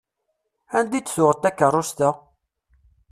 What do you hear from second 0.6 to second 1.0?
Anda